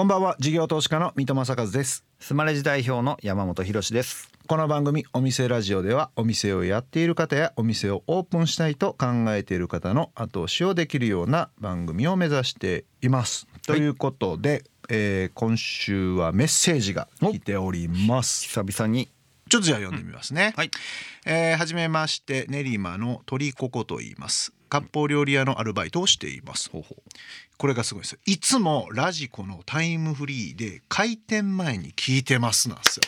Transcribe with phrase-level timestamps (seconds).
[0.00, 0.34] こんばんは。
[0.38, 2.06] 事業投資家の三戸正和です。
[2.18, 4.32] スマレジ代表の山本博です。
[4.46, 18.48] この番組お店ラジオではお店をやっている方やお店をオープンしたいと考えている方の後押しをできるような番組を目指しています、ということで、えー今週はメッセージが来ております。
[18.48, 19.10] 久々に。
[19.50, 20.70] ちょっとじゃあ読んでみますね、はい。
[21.26, 26.70] えーはじめまして練馬の鳥ココと言います割烹料理屋のアルバイトをしています。
[27.58, 28.18] これがすごいですよ。
[28.24, 33.02] いつもラジコのタイムフリーで開店前に聞いてますなんですよ。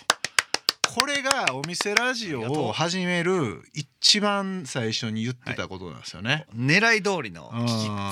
[0.94, 7.50] これがお店ラジオを始める一番最初に言ってたことなんですよね、狙い通りの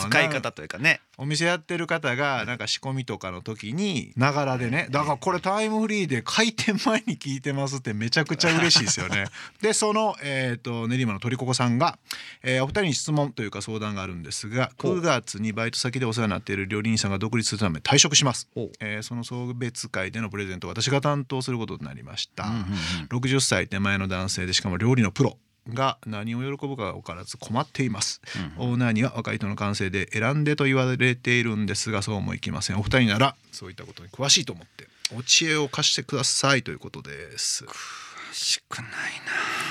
[0.09, 9.27] 使い方というかねお店やってる方がなんか仕込みとかの時にながらでねだからこれタイムフリーで開店前に聞いてますってめちゃくちゃ嬉しいですよね。
[9.61, 11.99] でその、えー、と練馬の鳥ここさんが、
[12.43, 18.49] えーお二人に質問というか相談があるんですがほう9月にバイト先でお世話になっている料理人さんが独立するため退職します。
[18.81, 22.45] えーその送別会でのプレゼントを私が担当することになりました。
[22.45, 22.65] うんうんうん
[23.11, 25.37] 60歳手前の男性でしかも料理のプロ
[25.69, 28.21] が何を喜ぶか分からず困っています、
[28.57, 32.79] オーナーには若い人の感性で選んでと言われているんですがそうもいきません。
[32.79, 37.65] お二人ならそういったことに詳しいと思ってお知恵を貸してくださいということです。
[37.65, 38.87] 詳しくない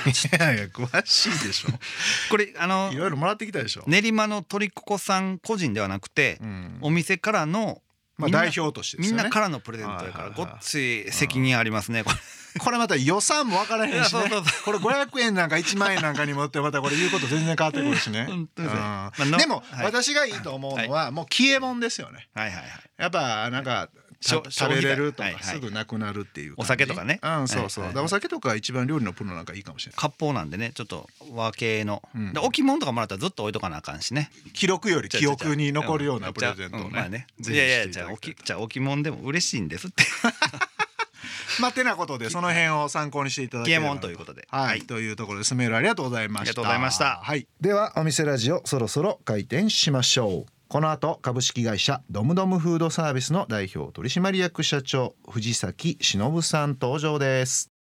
[0.06, 1.72] いやいや詳しいでしょ。
[1.72, 1.80] な
[2.30, 6.78] これあのいろいろもらってきたでしょ、練馬の鳥ココさん個人ではなくて、うん。
[6.82, 7.82] お店からの
[8.20, 9.08] まあ、代表としてね。
[9.08, 12.18] みんなからのプレゼントやからごっつい責任ありますねこれ
[12.60, 14.22] これまた予算も分からへんしね。
[14.66, 18.28] これ500円なんか1万円なんかにもってまたこれ言うこと全然変わってくるしね。
[19.38, 19.86] でもはい。
[19.86, 22.28] 私がいいと思うのはもう消えもんですよね。
[22.34, 22.66] はいはいはい。
[22.98, 23.90] やっぱなんか
[24.22, 25.30] 食べれるとか。
[25.42, 27.20] すぐなくなるっていうお酒とかね。
[27.24, 30.00] うんそうそう、お酒とか一番料理のプロなんかいいかもしれない。
[30.02, 32.02] 割烹なんでねちょっと和系の、
[32.42, 34.32] 置物とかもらったらずっと置いとかなあかんしね。
[34.54, 37.28] 記録より記憶に残るようなプレゼントをね,、うんまあね。
[37.40, 37.70] ぜいやい。
[37.88, 40.04] やじゃあ置きじゃあ置物でも嬉しいんですって。
[41.60, 43.84] まあてなことでその辺を参考にしていただければ。
[43.84, 44.48] 消え物ということで。
[44.50, 44.82] はい、はい。
[44.84, 46.42] というところですメールありがとうございました。
[46.42, 47.20] ありがとうございました。
[47.22, 47.48] はい。
[47.60, 57.79] ではお店ラジオそろそろ開店しましょうこの後株式会社ドムドムフードサービスの代表取締役社長藤崎忍さん登場です。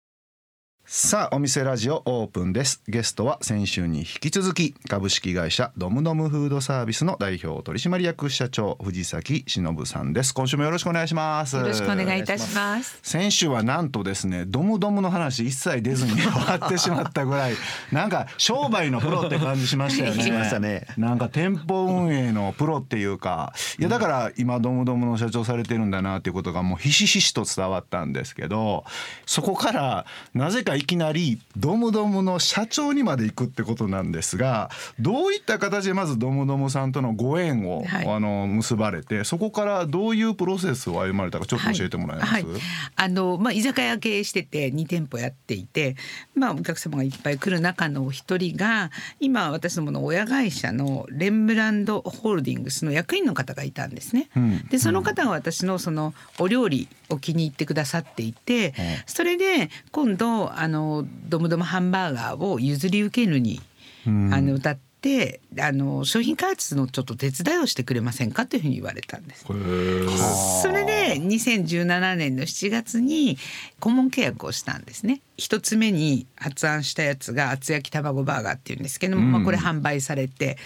[0.85, 12.99] さあお店ラジオオープンですゲストは先週に引き続き株式会社ドムドムフードサービスの代表取締役社長藤崎忍さんです今週もよろしくお願いしますよろしくお願いいたします。
[13.03, 17.55] 先週はなんとですねドムドムの話一切出ずに終わってしまったぐらい
[17.93, 20.21] なんか商売のプロって感じしましたよね。
[20.25, 28.85] しましたねなんか店舗運営のプロっていうかいやだから今ドムドムの社長されてるんだなっていうことがもうひしひしと伝わったんですけど
[29.27, 38.07] そこからなぜかいきなりドムドムの社長にまで行くってことなんですがどういった形でまずドムドムさんとのご縁を、はい。
[38.07, 42.45] あの結ばれてそこからどういうプロセスを歩まれたかちょっと教えてもらえます、はい。
[42.45, 42.61] はい
[42.95, 45.97] あのまあ居酒屋経営してて2店舗やっていて、
[46.35, 54.29] まあお客様がいっぱい来る中のお一人が今私どもの親会社のレンブランドホールディングスの役員の方がいたんですね。
[54.37, 54.67] うん。
[54.69, 58.75] でその方が私のそのお料理を気に入ってくださっていて、
[59.07, 63.61] それで今度あのドムドムハンバーガーを譲り受けるに、
[64.07, 69.45] うんあの歌ってあの商品開発のちょっと手伝いをしてくれませんかというふうに言われたんです。
[69.45, 73.37] それで2017年の7月に
[73.81, 75.21] 顧問契約をしたんですね。
[75.37, 80.57] 一つ目に発案したやつが厚焼き卵バーガーっていうんですけども、うんまあ、これ販売されて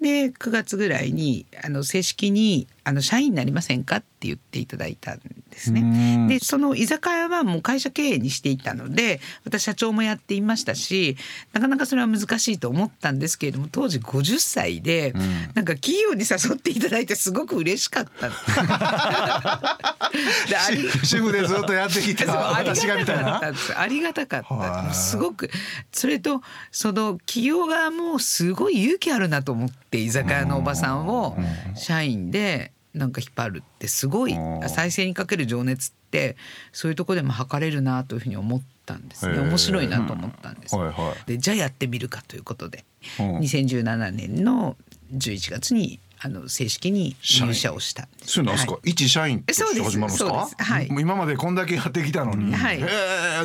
[0.00, 6.26] で9月ぐらいにあの正式にあの社員になりませんかって言っていただいたんですうん。
[6.28, 6.38] ね。
[6.38, 11.16] でその居酒屋はもう会社経営にしていたので私社長もやっていましたし
[11.52, 15.12] なかなかそれは難しいと思ったんですけれども当時50歳で、
[15.54, 18.30] なんか企業に誘っていただいてすごく嬉しかった。
[20.48, 22.56] であり主婦でずっとやってきが
[23.76, 25.50] ありがたかったすごく
[25.92, 31.36] それとその企業側もすごい勇気あるなと思って居酒屋のおばさんを
[31.74, 36.36] 社員でなんか引っ張るってすごいうん再生にかける情熱って
[36.72, 39.38] そういうところでも測れるなというふうに思ったんですね。
[39.38, 40.76] 面白いなと思ったんです。
[40.76, 41.28] はいはい。
[41.28, 42.84] でじゃあやってみるかということで
[43.18, 43.38] うん。
[43.38, 44.76] 2017年の
[45.14, 48.08] 11月にあの正式に入社をした。
[48.24, 48.90] そうなんですか、はい。
[48.90, 50.44] 一社員として始まるんですか？
[50.44, 50.70] です。
[50.72, 50.88] はい。
[50.88, 52.78] 今までこんだけやってきたのに、はい。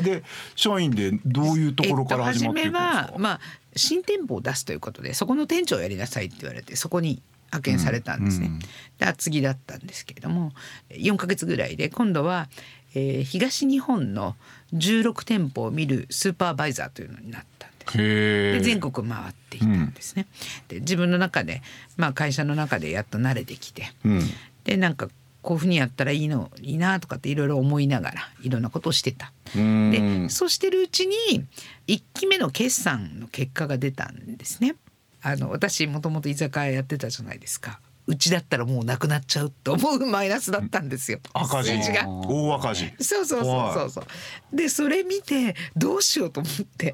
[0.03, 0.23] で
[0.55, 3.39] 社員でどういうところから始まっていくんですか、えっと、初めはまあ
[3.75, 8.47] 新店舗を出すということでそこの店長をやりなさいって言われてそこに派遣されたんですね。
[8.47, 8.59] うんうん
[8.97, 10.53] で厚木だったんですけれども
[10.89, 12.49] 4ヶ月ぐらいで今度は、
[12.95, 14.35] えー東日本の
[14.73, 17.97] 16店舗を見るスーパーバイザーというのになったんです。
[17.97, 20.25] で全国回っていたんですね。
[20.67, 21.61] で自分の中で、
[21.95, 24.21] まあ、会社の中でやっと慣れてきてうん
[24.63, 25.09] でなんか
[25.43, 29.31] こういうふうにやったらいいのいいなとかっていろいろ思いながらいろんなことをしてた。
[29.55, 31.45] うんでそうしてるうちに
[31.87, 34.75] 1期目の決算の結果が出たんですね。
[35.21, 37.79] あの私もともと居酒屋やってたじゃないですか。
[38.07, 41.19] うちだったらもうなくなっちゃうと思うマイナスだったんですよ。
[41.33, 44.55] 赤字が大赤字そうそうそうそうそう。
[44.55, 46.93] でそれ見てどうしようと思って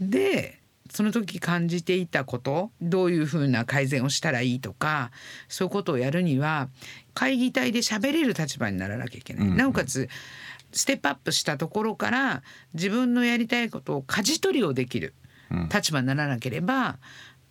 [0.00, 5.10] でその時感じていたことどういうふうな改善をしたらいいとか
[5.48, 6.68] そういうことをやるには
[7.14, 9.48] 会議体で喋れる立場にならなきゃいけない。
[9.48, 10.08] うんなおかつ
[10.74, 12.42] ステップアップしたところから
[12.72, 15.12] 自分のやりたいことを舵取りをできる
[15.50, 16.98] うん立場にならなければ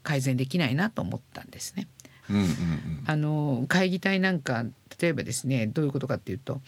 [0.03, 1.87] 改善できないなと思ったんですね。
[2.29, 4.65] うんうんうんあの会議体なんか
[4.99, 6.61] 例えばですねどういうことかっていうと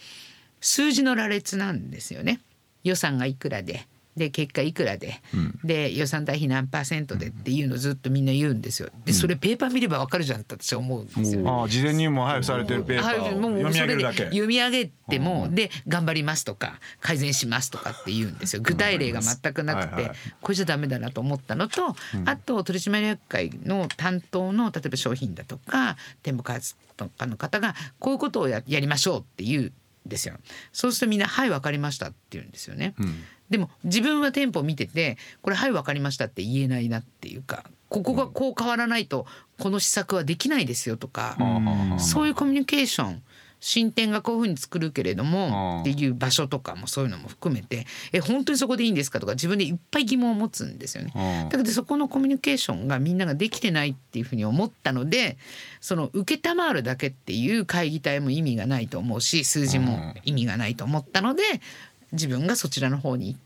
[0.60, 2.40] 数字の羅列なんですよね。
[2.82, 3.86] 予算がいくらで
[4.16, 5.58] で結果いくらで、うん。
[5.64, 8.88] で予算対比何パーセントでっていうのをずっとみんな言うんですよ。
[9.04, 11.48] でそれペーパー見ればわかるじゃんって私は思うんですよ。
[11.48, 14.16] ああ事前にも配布されてるペーパーを読み上げるだけ。
[14.16, 18.62] それで読み上げてもで頑張りますとか改善しますとかって言うんですよ。
[18.62, 29.72] 具体例が全くなくてこれじゃダメだなと思ったのとあと取締役会の担当の例えば商品だとか店舗開発とかの方がこういうことをややりましょうって言うん
[30.06, 30.36] ですよ。
[30.72, 32.94] そうするとみんな「はい分かりました」って言うんですよね。
[32.98, 33.24] うん。
[33.50, 39.26] でも自分は店舗を見ててこれ「はい分かりました」って言えないなっていうかここがこう変わらないと
[39.58, 42.00] この施策はできないですよとか、うん。
[42.00, 43.22] そういうコミュニケーション
[43.66, 49.20] 進展がこういうふうに作るけれどもっていう場所とかもそういうのも含めてえ本当にそこでいいんですか？
[49.20, 51.12] とか自分でいっぱい疑問を持つんですよね。
[51.14, 55.38] うんだけどそこのコミュニケーションがみんなができてないっていうふうに思ったので
[55.80, 61.42] その受けたまわるだけっていう会議体も意味がないと思うし数字も意味がないと思ったので
[62.12, 63.40] 自分がそちらの方に行っ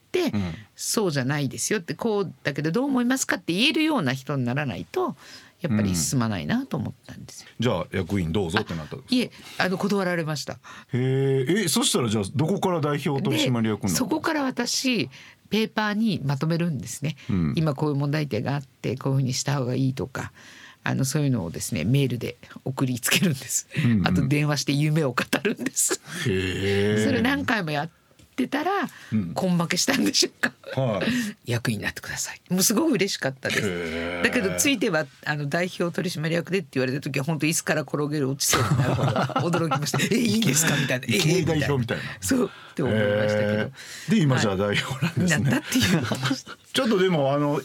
[0.75, 5.17] そうじゃないですよってこうだけどどう思いますかって言えるような人にならないと
[5.61, 7.49] やっぱり進まないなと思ったんですよ。
[7.59, 8.97] じゃあ役員どうぞってなった。
[8.97, 10.59] いえあの断られました。
[10.93, 15.11] へええそしたらじゃあどこから代表取締役そこから私
[15.51, 17.55] ペーパーにまとめるんですね、うん。
[17.57, 20.31] 今こういう問題点があってこういうふうにした方がいいとか
[20.85, 24.07] あのそういうのをですねメールで送りつけるんです、うんうん。
[24.07, 27.91] あと電話して夢を語るんです、それ何回もやっ
[28.39, 28.71] てたら、
[29.13, 29.35] うん。
[29.35, 30.53] 根負けしたんでしょうか。
[30.81, 31.09] はい。
[31.51, 32.41] 役員になってください。
[32.51, 34.23] もうすごく嬉しかったです。
[34.23, 39.99] だけどついてはあの代表取締役でって言われた時は本当椅子から転げる落ちそうになるほど驚きました。
[40.11, 40.77] えいいんですか？
[40.77, 41.07] みたいな。
[41.09, 41.35] えいきな。
[41.35, 42.05] り代表みたいな。
[42.21, 43.71] そうって思いましたけど、
[44.11, 45.51] で今じゃあ代表なんですね。
[45.51, 47.61] なったっていう話 ちょっとでもあの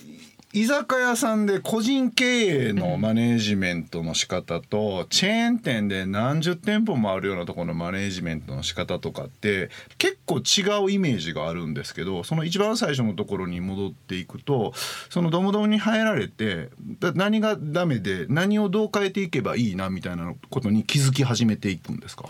[0.55, 14.73] 居酒屋さんで個人経営のマネージメントの仕方とチェーン店で何十店舗もあるようなところのマネージメントの仕方とかって結構違うイメージがあるんですけどその一番最初のところに戻っていくと
[15.09, 16.69] そのドムドムに入られて
[17.15, 22.25] 何がダメで何をどう変えていけばいいなみたいなことに気づき始めていくんですか？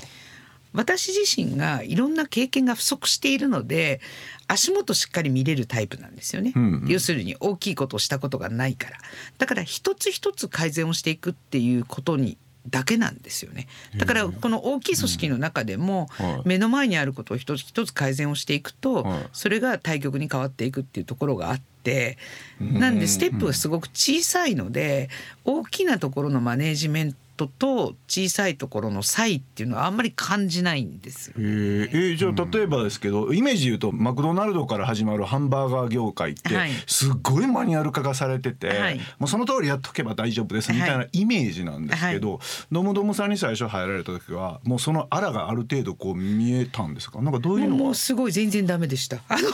[0.74, 4.02] 私自身がいろんな経験が不足しているので
[4.48, 6.88] 足元しっかり見れるタイプなんですよね、うんうん。
[6.88, 8.98] 要するに大きいことをしたことがないから。
[9.38, 12.38] だから一つ一つ改善をしていくっていうことに
[12.70, 13.68] だけなんですよね。
[13.98, 16.48] だからこの大きい組織の中でもはい。
[16.48, 19.28] 目の前にあることを一つ一つ改善をしていくとはい。
[19.34, 22.18] それが対局に変わっていくっていうところがあって
[22.62, 25.10] うんなんでステップがすごく小さいので
[25.44, 31.34] 大きなところのマネージメントと小さいところの差異っていうのはあんまり感じないんですよ。
[31.38, 31.90] へー。
[31.90, 36.72] えーじゃあ例えばですけど、イメージで言うとマクドナルドから始まるハンバーガー業界ってはい。
[36.88, 39.00] すっごいマニュアル化がされてて、はい。
[39.20, 42.40] もうその通りやっとけば大丈夫ですみたいなイメージなんですけど、
[42.72, 47.22] ドムドムさんに最初入られた時はもうそのあらがある程度こう見えたんですか？
[47.22, 47.84] なんかどういうのが？
[47.84, 49.18] もうすごい全然ダメでした。
[49.28, 49.52] あの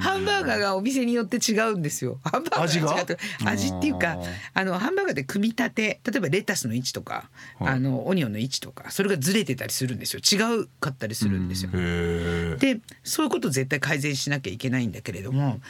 [0.00, 2.18] ハンバーガーがお店によって違うんですよ。
[2.24, 3.16] ハンバーガー
[3.48, 4.18] 味っていうか
[4.52, 7.74] あのハンバーガーで組み立て例えばレタスの位置とか、はい。
[7.74, 10.20] あのオニオンの位置とかそれがずれてたりするんですよ。
[10.20, 11.70] 違うかったりするんですよ。
[11.72, 15.60] でそういうことを絶対改善しなきゃいけないんだけれども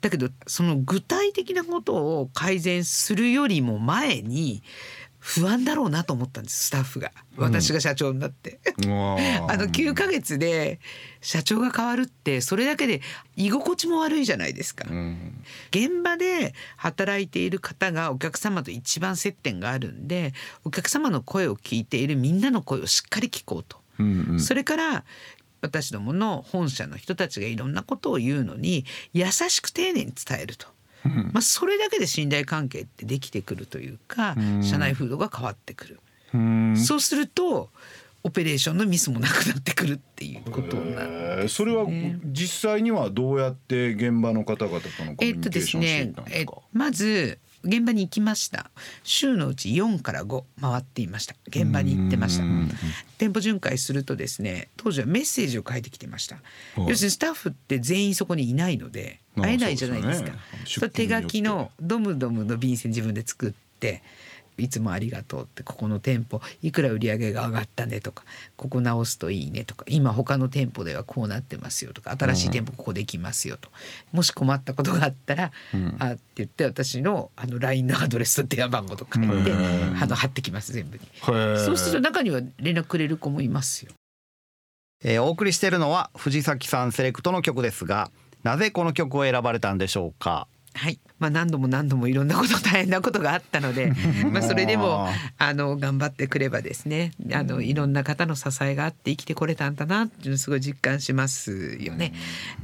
[0.00, 4.62] だけどその具体的なことを改善するよりも前に
[5.26, 8.60] 不安だろうなと思ったんですスタッフが私が社長になって。
[8.84, 10.80] うわーあの9ヶ月で
[11.22, 13.00] 社長が変わるってそれだけで
[13.34, 14.86] 居心地も悪いじゃないですか。
[14.88, 23.78] うん現場で働いている方がお客様と一番接点があるんでお客様の声を聞いているみんなの声をしっかり聞こうと。
[23.98, 25.04] うんうんそれから
[25.62, 30.73] 私どもの本社の人たちがいろんなことを言うのに優しく丁寧に伝えると。
[31.04, 31.30] うん。
[31.32, 34.62] まあ、それだけで信頼関係ってできてくるというかうん。
[34.62, 36.00] 社内風土が変わってくる。
[36.32, 36.76] うん。
[36.76, 37.70] そうすると
[38.26, 41.42] オペレーションのミスもなくなってくるっていうことになるんへー。
[41.42, 48.70] ですそれはね実際にはどうやって現場の方々とのコミえっとですュニケーションをしていねえったんですか、まず現場に行きました。
[49.02, 51.34] 週のうち4から5回っていました。
[51.48, 52.44] 現場に行ってました。
[53.18, 56.36] 店舗巡回するとですね当時はメッセージを書いてきてました。
[56.36, 56.42] は
[56.86, 56.88] い。
[56.88, 60.30] 要するにスタッフって全員そこにいないので会えないじゃないですか。
[60.30, 60.38] ね。
[60.90, 64.02] 手書きのドムドムの便箋自分で作って
[64.56, 68.24] いつもありがとうってここの店舗いくら売り上げが上がったねとか
[68.56, 73.70] ここ直すといいねとか今他の店舗ではこうなってますよとか新しい店舗ここできますよと
[74.12, 75.96] もし困ったことがあったら、うん。
[75.98, 79.96] あって言って私のあの LINE のアドレスと電話番号とか書いてうん。
[80.00, 81.04] あの貼ってきます全部に。
[81.24, 83.92] そうすると中には連絡くれる子もいますよ。
[85.02, 88.10] えーお送りしているのは藤崎さんセレクトの曲ですが
[88.42, 90.46] なぜこの曲を選ばれたんでしょうか？
[90.74, 93.94] はい、まあ、何度も何度もいろんなこと 大変なことがあったので
[94.30, 102.12] まあそれでもあの頑張ってくればですねあのいろんな方の支えがあって生きてこれたんだなっていうのをすごい実感しますよね。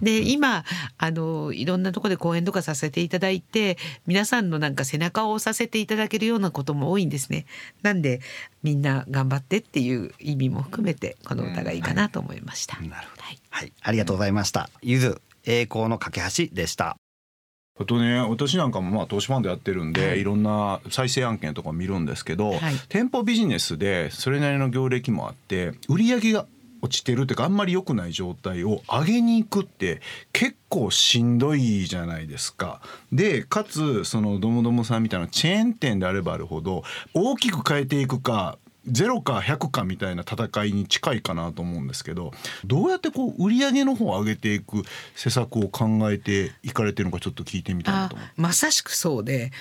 [0.03, 0.65] で今
[0.99, 7.47] あのいろんなところで講演とかさせていただいて皆さんのなんか背中を押させていただけるようなことも多いんですね。
[7.81, 8.21] なんで
[8.63, 12.77] みんな頑張ってっていう意味も含めてこの歌がいいかなと思いました。
[12.77, 13.41] はい。
[13.49, 13.73] はい。
[13.81, 14.69] ありがとうございました。
[14.83, 16.97] ゆず栄光の架け橋でした
[17.81, 26.47] あとね私なんかもまあ投資ファンドやってるんで、はいい、ろんな再生案件とか見るんですけど、はい店舗ビジネスでそれなりの業歴もあって売り上げが
[26.83, 30.01] 落ちてるっていうかあんまり良くない状態を上げに行くって
[30.33, 32.81] 結構しんどいじゃないですか。
[33.13, 36.83] でかつそのドムドムさんみたいなチェーン店であればあるほど
[37.15, 38.59] 大きく変えていくか
[38.89, 42.33] 0か100かみたいな戦いに近いかなと思うんですけど
[42.65, 44.83] どうやってこう売り上げの方を上げていく
[45.15, 48.17] 施策を考えていかれてるのかちょっと聞いてみたいなと。
[48.37, 49.53] まさしくそうで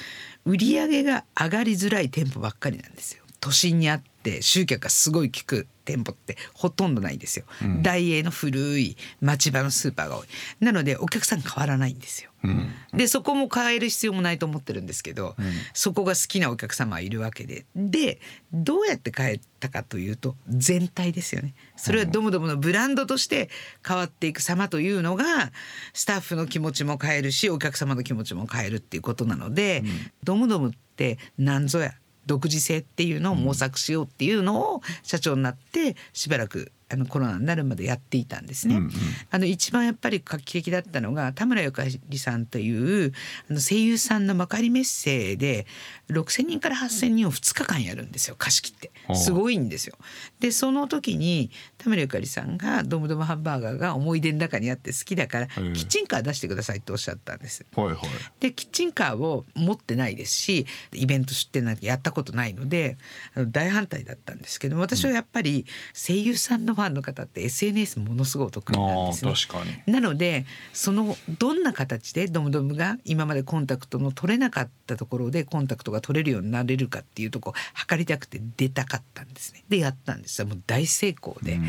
[0.46, 7.82] 売上が上がりづらい店舗ばっかりなんですよ都心にあって集客がすごい効く店舗ってほとんどないんですよ、うん。
[7.82, 10.28] 大英の古い町場のスーパーが多い。
[10.60, 12.30] なのでお客さん変わらないんですよ。
[12.44, 12.70] うん。
[12.94, 15.46] でそこも変える必要もないと思ってるんですけど、うん。
[15.74, 17.66] そこが好きなお客様はいるわけで。
[17.76, 18.20] で
[18.54, 21.56] どうやって変えたかというと全体ですよね。
[21.76, 23.50] それはドムドムのブランドとして
[23.88, 25.52] 変わっていく様というのが
[25.94, 29.84] スタッフの気持ちも変えるしお客様の気持ちも変えるっていうことなので、
[30.24, 31.96] ドムドムって何ぞや
[32.30, 38.76] 独自性っていうのを模索しようっていうのを社長になってしばらくあのコロナになるまでやっていたんですね。
[38.76, 38.92] うんうん
[39.32, 43.14] あの一番やっぱり画期的だったのが田村ゆかりさんという
[43.50, 45.68] あの声優さんの幕張メッセで
[46.10, 49.98] 6,000人から8,000人を2日間やるんですよ貸し切ってはあすごいんですよ。
[50.40, 57.66] でその時に田村ゆかりさんがドムドムハンバーガーが思い出の中にあって好きだからキえッチンカー出してくださいっておっしゃったんです。
[57.76, 57.98] はいはい。
[58.40, 62.98] でキッチンカーを持ってないですしイベント出店なんてやったことないので
[63.36, 69.34] あの大反対だったんですけど私はやっぱり声優さんのファンの方って SNS ものすごいお得意なんですね。
[69.34, 69.94] 確かに。
[69.94, 79.64] なのでそのどんな形でドムドムが今までコンタクトの取れなかったところでコンタクトが取れるようになれるかっていうとこを測りたくて出たかったんですね。
[79.70, 81.60] でやったんですよもう大成功で。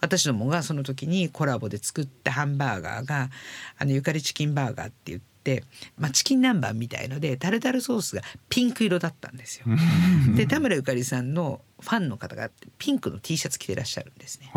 [0.00, 3.30] 私どもがその時にコラボで作ったハンバーガーが
[3.78, 5.26] あのゆかりチキンバーガーって言って、
[5.98, 9.66] まあ、チキン南蛮みたいのでタルタルソースがピンク色だったんですよ。
[10.36, 14.52] で田村ゆかりさんのファンの方がピンクの T シャツ着てらっしゃるんですね。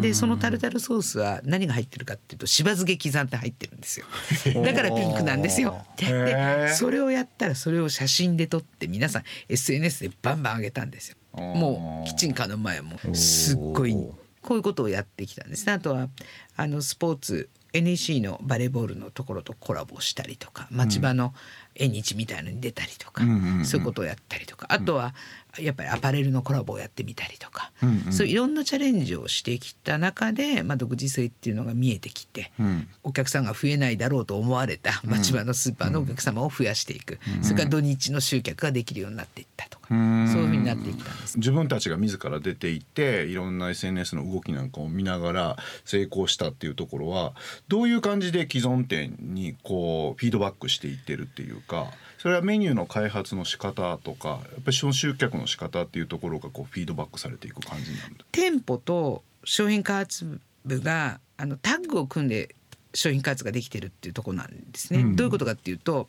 [0.00, 4.06] でそのタルタルソースは何が入ってるかっていうとしば漬け刻んで入ってるんですよ。
[4.64, 5.84] だからピンクなんですよ。
[5.96, 11.16] でそれをやったらそれを写真で撮って皆さん SNS でバンバン上げたんですよ。
[11.40, 12.98] もうキッチンカーの前も。
[13.14, 13.94] すっごい
[14.42, 15.66] こういうことをやってきたんです。
[15.66, 16.08] ねあとは
[16.56, 21.34] あのスポーツ NEC のバレーボールのところとコラボしたりとか町場の
[21.74, 23.22] 縁日みたいのに出たりとか、
[23.64, 24.66] そういうことをやったりとか。
[24.68, 25.14] あとは
[25.58, 28.12] やっぱりアパレルのコラボをやってみたりとか、うんうん。
[28.12, 32.88] そういういろんなチャレンジをしてきた中で、まあ、独自性っていうのが見えてきて、うん。
[33.02, 40.28] お客さんが増えないだろうと思われた町場のスーパーのお客様を増やしていく、それから土日の集客ができるようになっていったとか、うん。
[40.28, 41.36] そういうふうになっていったんです。
[41.38, 47.34] 自分たちが自ら出ていっていろんな SNS の動きなんかを見ながら成功したっていうところは
[47.68, 51.90] どういう感じで既存店にこうフィードバックしていってるっていうか
[52.22, 58.24] それはメニューの開発の仕方とかやっぱり集客の仕方っていうところがこうフィードバックされていく感じなんだ。
[58.30, 62.54] 店舗と商品開発部があのタッグを組んで
[62.94, 65.00] 商品開発ができてるっていうところなんですね。
[65.00, 66.08] うんどういうことかっていうと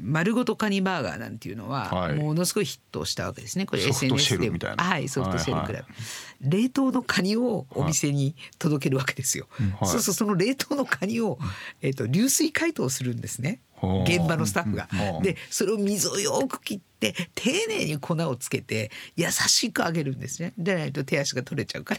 [0.00, 3.66] 丸ごとカニバーガーなんていうのははいものすごいヒットをしたわけですね。
[3.66, 5.94] これ SNS でェルみたいなはいソフトシェルクラブ、はい
[6.40, 9.46] 冷凍のカニをお店に届けるわけですよ。
[9.78, 11.38] はいそうそうその冷凍のカニを
[11.82, 13.60] えっ、と流水解凍するんですね。
[13.80, 15.22] はあ現場のスタッフがうん。
[15.22, 20.52] でそれを水をよく切って丁寧に粉をつけて優しく揚げるんですね。
[20.58, 21.96] でないと手足が取れちゃうか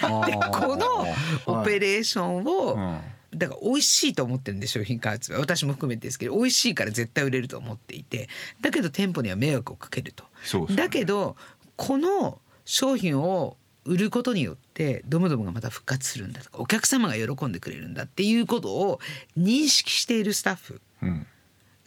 [0.00, 0.26] ら。
[0.26, 1.06] でこの
[1.46, 3.00] オペレーションを、うん
[3.36, 8.28] だから美味しいと思ってるんで商品開発は私も含めてですけど美味しいから絶対売れると思っていて
[8.60, 10.24] だけど店舗には迷惑をかけると。
[10.44, 11.36] そうですねだけど
[11.76, 19.00] この商品を売ることによってドムドムがまた復活するんだとかお客様が喜んでくれるんだっていうことを
[19.38, 20.80] 認識しているスタッフ。
[21.02, 21.26] うん。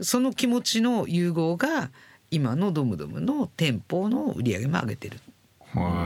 [0.01, 1.89] その気持ちの融合が
[2.29, 5.15] 今のドムドムの店舗の売り上げも上げてる。
[5.15, 5.19] っ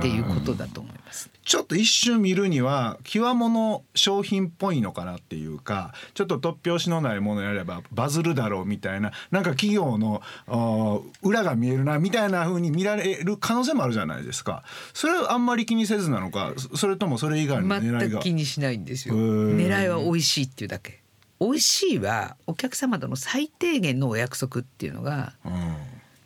[0.02, 1.30] ていうことだと思います。
[1.44, 10.22] ちょっと一瞬見るには極物商品っぽいのかなっていうかちょっと突拍子のないものやればバズるだろうみたいななんか企業の
[11.24, 14.64] 裏が見えるなみたいな風に見られる可能性もあるじゃないですか。
[14.94, 16.54] それはあんまり気にせずなのか？
[16.58, 18.00] そそれともそれ以外の狙いが？
[18.00, 19.16] 全く気にしないんですよ。
[19.16, 21.02] 狙いは美味しいっていうだけ。
[21.40, 25.76] 美味しいはお客様との最低限のお約束っていうのがうん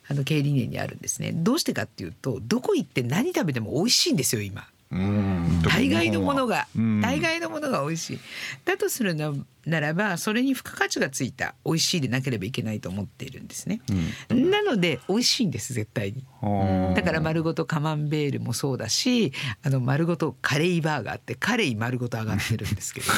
[0.07, 1.31] あの経営理念にあるんですね。
[1.33, 4.67] どうしてかっていうとどこ行って何食べても美味しいんですよ今。
[4.91, 5.61] うん。
[5.63, 6.67] 大概のものが。
[6.75, 7.01] うん。
[7.01, 8.19] 大概のものが美味しい。
[8.65, 9.33] だとするな
[9.65, 13.81] ならばそれに付加価値がついた美味しいでなければいけないと思っているんですね。
[14.29, 16.23] なので美味しいんです絶対に。
[16.43, 16.93] うん。
[16.93, 23.07] だから丸ごとカマンベールもそうだしあの丸ごとカレイバーガーってカレイ丸ごと上がってるんですけど。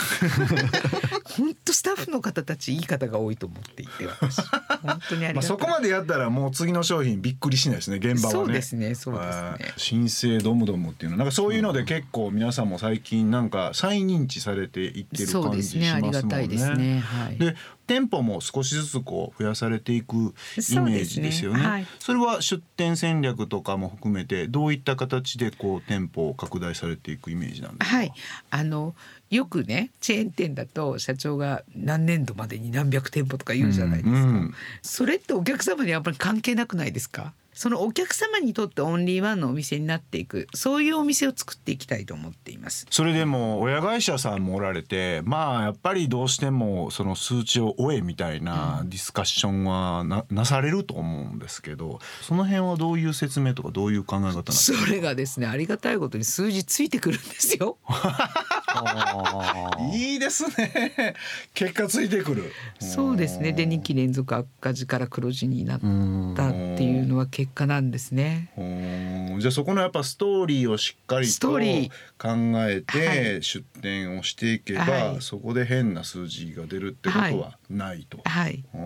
[1.37, 4.41] 本当スタッフの方たちいい方が多いと思っていて私。
[4.81, 8.39] 本当にありがそこまでやったらもう次の商品びっくりしないですね現場はね。
[8.39, 9.41] そうですねそうですね。
[9.41, 9.73] はい。
[9.77, 11.17] 新生ドムドムっていうの。
[11.17, 16.17] なんかそういうので結構皆さんも最近なんか再認知されていってるそうで感じしすねますもんね。
[16.17, 16.99] ありがたいですね。
[16.99, 17.37] はい。
[17.37, 17.55] で
[17.87, 21.59] 店舗も少しずつこう増やされていくイメージですよね。
[21.59, 21.69] そね。
[21.69, 21.87] はい。
[22.13, 27.97] れは出店戦略とかも含めてどういった形でこう店舗を拡大されていくイメージなんですか？
[27.97, 28.11] はい、
[28.49, 28.93] あの
[29.29, 37.33] よくねチェーン店だと社長が何年度までに何百店舗とか言うじゃないですか、うんそれってお客様にはやっぱり関係なくないですか？
[37.57, 40.47] そのお客様にとってオンリーワンのお店になっていく。
[40.53, 42.85] そういうお店を作っていきたいと思っています。
[42.91, 54.77] それでも親会社さんもおられてまあやっぱりどうしてもその数値を追えみたいなディスカッションはななされると思うんですけどその辺はどういう説明とかどういう考え方なんですか？
[54.85, 57.77] それがですねありがたいことに数字ついてくるんですよ。
[59.93, 61.15] いいですね。
[61.53, 62.51] 結果ついてくる。
[62.79, 63.51] そうですね。
[63.53, 65.79] で2期連続赤字から黒字になっ
[66.35, 68.51] たっていうのは結果なんですね。
[68.57, 75.21] うんじゃあそこのやっぱストーリーをしっかりスと考えては出店をしていけば、はい。
[75.21, 78.19] そこで変な数字が出るってことはないと。
[78.25, 78.63] はい。
[78.73, 78.77] う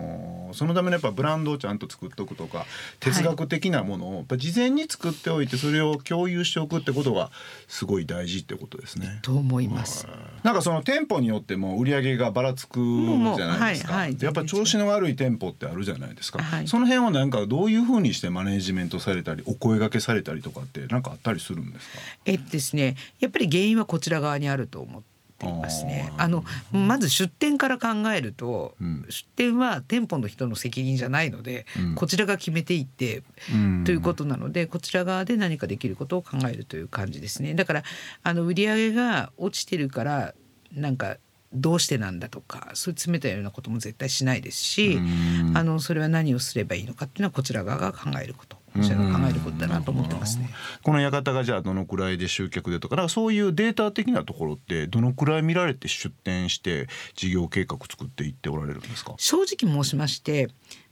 [0.52, 2.64] んそのためにやっぱブランドをちゃんと作っておくとか
[3.00, 7.30] 哲学的なものをやっぱ事前に作っておいてそれを共有しておくってことが
[7.68, 9.18] すごい大事ってことですね。
[9.22, 10.06] と思います
[10.42, 13.92] なんかその店舗によっても売り上げがばらつくじゃないですか。
[13.94, 16.42] はいはいでやっぱ調子の悪い店舗ってあるじゃないですか。
[16.42, 21.98] はいその辺はなんかどういうふうにしてマネジメントされたりお声掛けされたりとかってなんかあったりするんですか？
[22.26, 25.11] えっとですねやっぱり原因はこちら側にあると思って
[25.48, 26.12] いますね。
[26.16, 29.06] あのまず出店から考えると、うん。
[29.08, 31.94] 出店は店舗の人の責任じゃないので、うん。
[31.94, 33.84] こちらが決めていって、うん。
[33.84, 37.54] ということなのでこちら側で何かできることを考えるという感じですね。
[37.54, 37.82] だから
[38.22, 40.34] あの売り上げが落ちてるから
[40.72, 41.16] なんか
[41.52, 45.56] どうしてなんだとかそういう詰めたようなことも絶対しないですし、うん。
[45.56, 50.50] あのそれは何をすればいいのかっていうのはこちら側が考えることこちらが考えることだなと思ってますね。
[50.82, 59.14] この館がじゃあどのくらいで集客でとかなんかそういうデータ的なところってどのくらい見られて出店して事業計画作っていっておられるんですか。
[59.18, 60.48] 正直申しまして、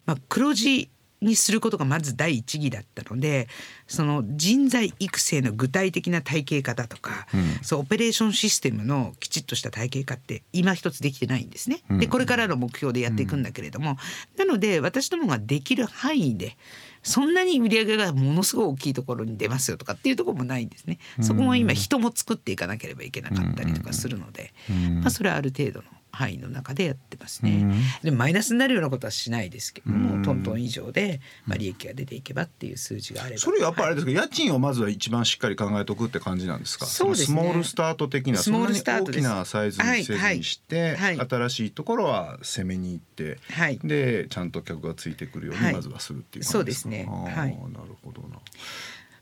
[0.06, 0.90] まあ、黒字
[1.20, 3.48] にすることがまず第一義だったので
[3.86, 7.58] その人材育成の具体的な体系化だとか、うん。
[7.62, 11.82] そうオペレーションシステムのきちっとした体系化って今一つできてないんですね。
[11.98, 13.96] でこれからの目標でやっていくんだけれども、
[14.36, 16.56] なので私どもができる範囲で
[17.02, 20.98] そんなに売り上げがものすごい大きいところに出ますよとかっていうところもないんですね。
[21.20, 25.00] そこも今人も作っていかなければいけなかったりとかするので、うん。
[25.00, 27.50] まあ、それはある程度の範囲の中でやってますね。
[27.62, 27.82] うん。
[28.02, 30.22] でマイナスになるようなことはしないですけども、うん。
[30.22, 33.38] トントン以上で、まあ、利益が出ていけばっていう数字があれば。
[33.38, 36.86] それやっぱりあれはいですか、家賃をまずは一番しっかり考えておくって感じなんですか？
[36.86, 37.36] そうですね。
[37.36, 41.28] のスモールスタート的なスモールそんなにスタート大きなサイズにせずにして、はいはい。
[41.28, 43.78] 新しいところは攻めに行って、はい。
[43.82, 45.68] でちゃんと客がついてくるようはい。
[45.70, 46.88] にまずはするっていうそうです。
[46.88, 47.06] ね。
[47.08, 47.50] はい。
[47.72, 48.38] なるほどな。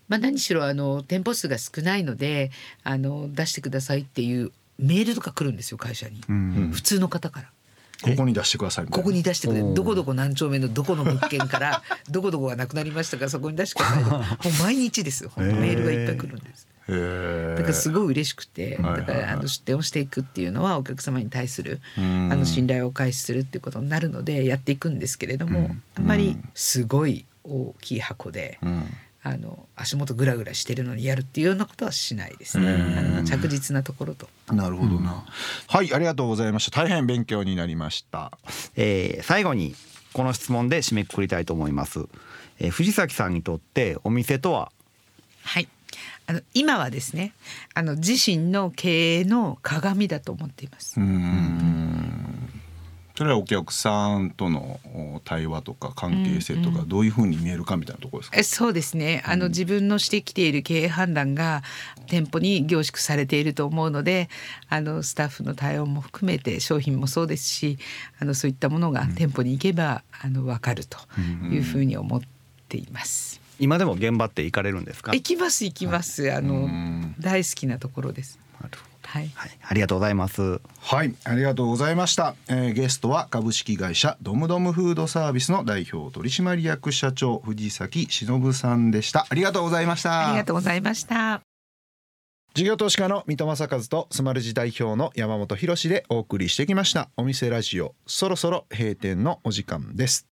[0.08, 2.50] まあ、何しろあの店舗数が少ないので
[2.82, 6.70] あの出してくださいっていうメールとか来るんですよ会社に、うん。
[6.72, 7.50] 普通の方から。
[8.00, 8.86] ここに出してください。
[8.86, 14.04] ここに出してくれどこどこ何丁目のどこの物件から どこどこがなくなりましたからそこに出してください。
[14.04, 16.68] ともう毎日ですよ本当メールがいっぱい来るんです。
[16.86, 22.28] だからすごい嬉しくて、だからあの出店をしていくっていうのはお客様に対するあうん。
[22.28, 25.82] の信頼を回避するっていうことになるのでやっていくんですけれども、うん。
[25.96, 28.84] あんまりすごい大きい箱で、うん
[29.22, 32.68] あの足元グラグラしてるのにやるっていうようなことはしないですね。
[32.72, 34.28] あの着実なところと。
[34.52, 35.24] なるほどな、
[35.66, 38.32] はいありがとうございました大変勉強になりました
[38.76, 39.74] えー最後に
[40.12, 42.06] この質問で締めくくりたいと思います、
[42.58, 44.72] えー藤崎さんにとってお店とは？
[45.42, 45.68] はい。
[46.26, 47.32] あの今はですね、
[47.72, 51.00] あの自身の経営の鏡だと思っています。
[53.18, 59.24] それはお客さんとのお対話とか関係性とかどういうふうに見えるかみたいなところですか、えそうですね。
[59.26, 61.64] あの自分のしてきている経営判断が
[62.06, 64.28] 店舗に凝縮されていると思うので
[64.68, 67.76] あのスタッフの対応も含めて商品もそうですし
[68.20, 70.98] あのそういったものが店舗に行けば、あの分かると
[71.50, 72.20] いうふうに思っ
[72.68, 73.40] ています。
[73.58, 75.12] 今でも現場って行かれるんですか？
[75.12, 76.68] 行きます行きます、あの
[77.18, 78.38] 大好きなところです。
[78.60, 79.30] なるほどはい。
[79.34, 80.60] はい、ありがとうございます。
[80.80, 81.14] はい。
[81.24, 89.26] ありがとうございました、えーゲストは株式会社ドムドムフードサービスの代表取締役社長藤崎忍さんでした。
[89.28, 90.28] ありがとうございました。
[90.28, 91.40] ありがとうございました。
[92.52, 97.08] 事業投資家の三戸正和とスマルジ代表の山本博でお送りしてきました。
[97.16, 100.27] お店ラジオそろそろ閉店のお時間です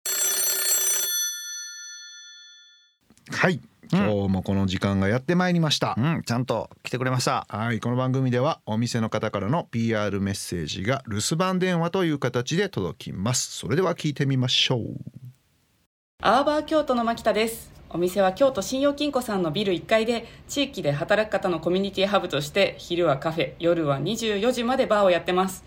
[3.35, 3.61] はい。
[3.93, 6.23] 今日もこの時間がやってまいりました、うん。
[6.25, 7.47] ちゃんと来てくれました。
[7.49, 7.81] はい。
[7.81, 13.53] この番組ではお店の方からの PR メッセージが留守番電話という形で届きます。
[13.53, 14.81] それでは聞いてみましょう。
[16.23, 17.73] アーバー京都の牧田です。
[17.91, 25.65] お店は京都信用金庫さんのビル1階で地域で働く方のコミュニティハブとして昼はカフェ夜は24時までバーをやってます、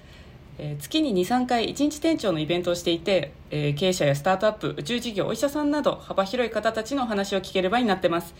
[0.59, 8.33] えー月に23回1日店長のイベントをしていて、えー経営者やスタートアップ宇宙事業お医者さんなど幅広い方たちのお話を聞ける場になってます。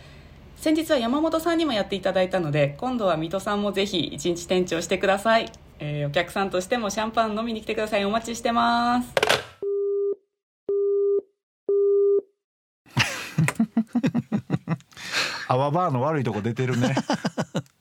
[0.57, 8.05] 先日は山本さんにもやっていただいたので今度は水戸さんもぜひ1日店長してください、えーお客さんとしてもシャンパン飲みに来てください。
[8.05, 9.13] お待ちしてます。
[15.47, 16.95] アワバーの悪いとこ出てるね。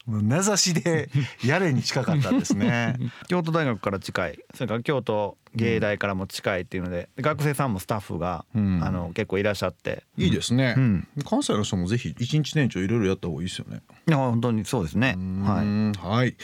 [0.07, 1.09] 名指しで
[1.45, 2.97] やれに近かったですね。
[3.29, 4.39] 京都大学から近い。
[4.55, 8.81] それから京都芸大からも近いっていうので、学生さんもスタッフが、うん。
[8.85, 10.05] あの結構いらっしゃって。
[10.17, 11.09] いいですね、うん。
[11.25, 13.83] 関西の人もぜひ一日店長いろいろやった方がいいですよね。
[14.07, 15.17] いや本当にそうですね。
[15.45, 16.19] はいはい。
[16.19, 16.37] はい。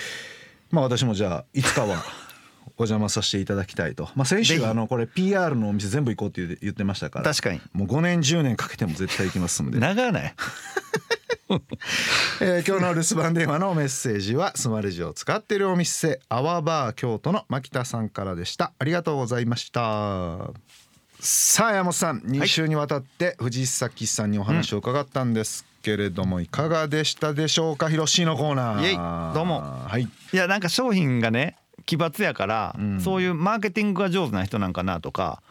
[0.71, 2.03] まあ私もじゃあいつかは
[2.79, 4.09] お邪魔させていただきたいと。
[4.17, 7.25] まあ先週あのこれ PR のお店全部行こうって言って言ってましたから。
[7.27, 7.61] 確かに。
[7.73, 10.35] もう5年10年かけても絶対行きますんで、長ない
[12.41, 18.73] えー今日の留守番電話のメッセージはスマレジを使っているお店アワバー京都の牧田さんからでした。
[18.79, 20.51] ありがとうございました。
[21.21, 27.89] さあ山本さん2週にわたって藤崎さんにお話を伺ったんですけれども、いかがでしたでしょうか？
[27.91, 29.33] 広しのコーナー。
[29.35, 29.61] どうも。
[29.89, 30.03] はい。
[30.03, 31.57] いやなんか商品がね
[31.87, 33.01] 奇抜やから、うん。
[33.01, 35.43] そういうマーケティングが上手な人なんかなとか、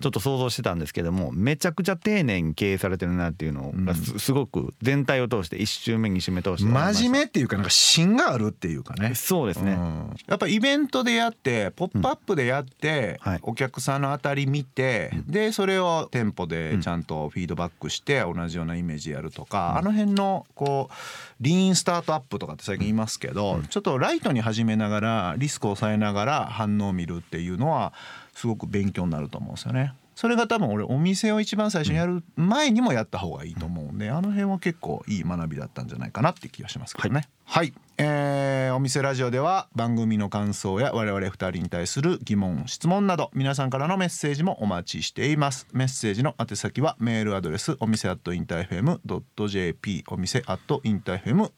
[0.00, 9.14] ちょっと想像してたんですけどもめちゃくちゃ丁寧に経営されてるなっていうのがす,、すごく全体を通して1周目2周目通して真面目っていうかなんか芯があるっていうかね。
[9.14, 10.16] そうですね、うん。
[10.26, 13.38] やっぱイベントでやってポップアップでやって、はい。
[13.42, 20.94] お客さんの当たり見て、でそれを店舗でちゃんとフィードバックして同じようなイメージやるとか、あの辺のこう
[21.40, 27.92] リーンスタートアップとかって最近言いますけど、ちょっとライトに始めながらリスクを抑えながら反応を見るっていうのは
[28.34, 29.94] すごく勉強になると思うんですよね。
[30.18, 37.28] それが多分俺お店を一番最初にやる前にもやった方がいいと思うんで、あの辺は結構いい学びだったんじゃないかなって気がしますけどね。
[37.44, 45.68] はい、えーお店ラジオでは番組の感想や我々二人に対する疑問質問など皆さんからのメッセージもお待ちしています。
[45.72, 49.00] メッセージの宛先はメールアドレスお店アットインターフェム
[49.48, 51.52] .jp お店アットインターフェム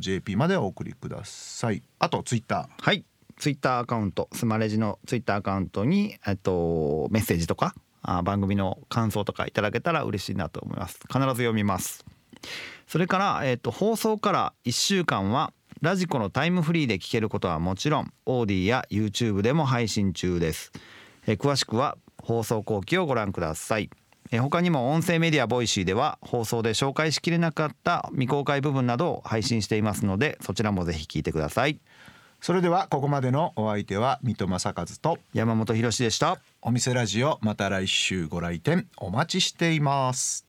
[0.00, 1.82] .jp までお送りください。
[1.98, 2.82] あとツイッター。
[2.82, 3.06] はい
[3.42, 11.00] ツイッターアカウントスマレジのツイッターアカウントにえっとメッセージとかあ番組の感想とかいただけたら嬉しいなと思います。
[11.08, 12.04] 必ず読みます。
[12.86, 20.70] それから、えっと放送から1週間はラジコのタイムフリーで聞けることはもちろん AuDee や YouTube でも配信中です、
[21.26, 23.90] え詳しくは放送後記をご覧ください。
[24.30, 31.80] え他にも音声メディア Voicy では放送で紹介しきれなかった未公開部分などを配信していますのでそちらもぜひ聞いてください。
[32.42, 36.40] それではここまでのお相手は三戸政和と山本博士でした。
[36.60, 40.40] お店ラジオまた来週ご来店お待ちしています